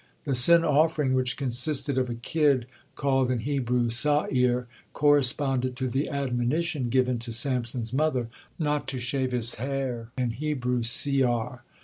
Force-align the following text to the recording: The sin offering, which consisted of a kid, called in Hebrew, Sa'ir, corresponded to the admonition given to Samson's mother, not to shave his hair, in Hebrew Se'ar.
The 0.25 0.33
sin 0.33 0.63
offering, 0.63 1.13
which 1.13 1.37
consisted 1.37 1.95
of 1.95 2.09
a 2.09 2.15
kid, 2.15 2.65
called 2.95 3.29
in 3.29 3.37
Hebrew, 3.41 3.91
Sa'ir, 3.91 4.65
corresponded 4.93 5.75
to 5.75 5.87
the 5.87 6.09
admonition 6.09 6.89
given 6.89 7.19
to 7.19 7.31
Samson's 7.31 7.93
mother, 7.93 8.27
not 8.57 8.87
to 8.87 8.97
shave 8.97 9.31
his 9.31 9.53
hair, 9.61 10.09
in 10.17 10.31
Hebrew 10.31 10.81
Se'ar. 10.81 11.61